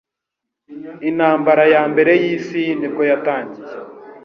intambara 1.09 1.63
yambere 1.73 2.11
y'isi 2.23 2.61
nibwo 2.79 3.03
yatangiye 3.11 3.73